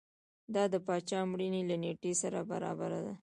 [0.53, 3.13] دا د پاچا مړینې له نېټې سره برابره ده.